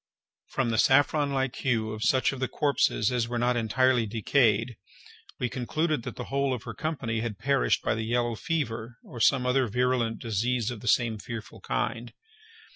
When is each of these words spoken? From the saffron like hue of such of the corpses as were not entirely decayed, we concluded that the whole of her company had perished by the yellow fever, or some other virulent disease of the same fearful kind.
From 0.47 0.71
the 0.71 0.79
saffron 0.79 1.31
like 1.31 1.57
hue 1.57 1.91
of 1.91 2.01
such 2.03 2.31
of 2.33 2.39
the 2.39 2.47
corpses 2.47 3.11
as 3.11 3.27
were 3.27 3.37
not 3.37 3.55
entirely 3.55 4.07
decayed, 4.07 4.75
we 5.37 5.47
concluded 5.47 6.01
that 6.01 6.15
the 6.15 6.23
whole 6.23 6.55
of 6.55 6.63
her 6.63 6.73
company 6.73 7.19
had 7.19 7.37
perished 7.37 7.83
by 7.83 7.93
the 7.93 8.01
yellow 8.01 8.33
fever, 8.33 8.97
or 9.03 9.19
some 9.19 9.45
other 9.45 9.67
virulent 9.67 10.17
disease 10.17 10.71
of 10.71 10.79
the 10.79 10.87
same 10.87 11.19
fearful 11.19 11.59
kind. 11.61 12.13